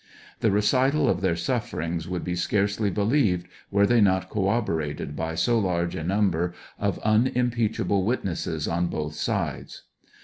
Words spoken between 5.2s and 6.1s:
so large a